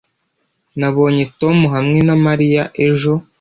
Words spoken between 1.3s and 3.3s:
Tom hamwe na Mariya ejo